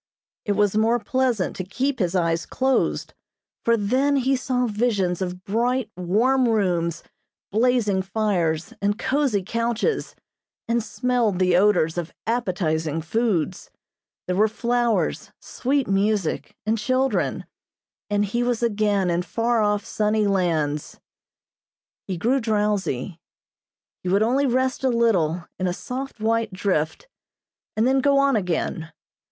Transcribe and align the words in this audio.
It 0.45 0.53
was 0.53 0.75
more 0.75 0.97
pleasant 0.97 1.55
to 1.57 1.63
keep 1.63 1.99
his 1.99 2.15
eyes 2.15 2.47
closed, 2.47 3.13
for 3.63 3.77
then 3.77 4.15
he 4.15 4.35
saw 4.35 4.65
visions 4.65 5.21
of 5.21 5.43
bright, 5.43 5.91
warm 5.95 6.47
rooms, 6.49 7.03
blazing 7.51 8.01
fires 8.01 8.73
and 8.81 8.97
cozy 8.97 9.43
couches, 9.43 10.15
and 10.67 10.81
smelled 10.81 11.37
the 11.37 11.55
odors 11.55 11.99
of 11.99 12.15
appetizing 12.25 13.03
foods. 13.03 13.69
There 14.25 14.35
were 14.35 14.47
flowers, 14.47 15.31
sweet 15.39 15.87
music 15.87 16.57
and 16.65 16.79
children, 16.79 17.45
and 18.09 18.25
he 18.25 18.41
was 18.41 18.63
again 18.63 19.11
in 19.11 19.21
far 19.21 19.61
off 19.61 19.85
sunny 19.85 20.25
lands. 20.25 20.99
He 22.07 22.17
grew 22.17 22.39
drowsy. 22.39 23.19
He 24.01 24.09
would 24.09 24.23
only 24.23 24.47
rest 24.47 24.83
a 24.83 24.89
little 24.89 25.47
in 25.59 25.67
a 25.67 25.73
soft 25.73 26.19
white 26.19 26.51
drift, 26.51 27.07
and 27.77 27.85
then 27.85 28.01
go 28.01 28.17
on 28.17 28.35
again. 28.35 28.91